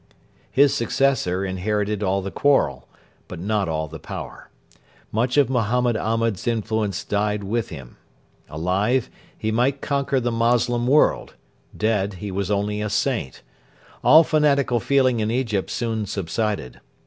His 0.49 0.73
successor 0.73 1.45
inherited 1.45 2.01
all 2.01 2.23
the 2.23 2.31
quarrel, 2.31 2.87
but 3.27 3.37
not 3.39 3.69
all 3.69 3.87
the 3.87 3.99
power. 3.99 4.49
Much 5.11 5.37
of 5.37 5.47
Mohammed 5.47 5.95
Ahmed's 5.95 6.47
influence 6.47 7.03
died 7.03 7.43
with 7.43 7.69
him. 7.69 7.97
Alive, 8.49 9.11
he 9.37 9.51
might 9.51 9.79
conquer 9.79 10.19
the 10.19 10.31
Moslem 10.31 10.87
world; 10.87 11.35
dead, 11.77 12.15
he 12.15 12.31
was 12.31 12.49
only 12.49 12.81
a 12.81 12.89
saint. 12.89 13.43
All 14.03 14.23
fanatical 14.23 14.79
feeling 14.79 15.19
in 15.19 15.29
Egypt 15.29 15.69
soon 15.69 16.07
subsided. 16.07 16.81